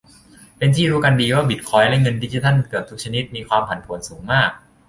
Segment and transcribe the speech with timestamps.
[0.57, 4.51] เป็นที่รู้กันดีว่าบิตคอยน์และเงินดิจิทัลเกือบทุกชนิดมีความผันผวนสูงมาก